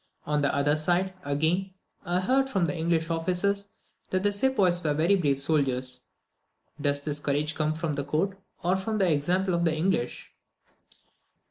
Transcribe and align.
On 0.25 0.41
the 0.41 0.51
other 0.51 0.75
side, 0.77 1.13
again, 1.23 1.75
I 2.03 2.21
heard 2.21 2.49
from 2.49 2.65
the 2.65 2.75
English 2.75 3.11
officers 3.11 3.67
that 4.09 4.23
the 4.23 4.33
sepoys 4.33 4.83
were 4.83 4.95
very 4.95 5.15
brave 5.15 5.39
soldiers. 5.39 5.99
Does 6.81 7.01
this 7.01 7.19
courage 7.19 7.53
come 7.53 7.73
with 7.79 7.95
the 7.95 8.03
coat, 8.03 8.35
or 8.63 8.77
from 8.77 8.97
the 8.97 9.11
example 9.11 9.53
of 9.53 9.63
the 9.63 9.75
English? 9.75 10.31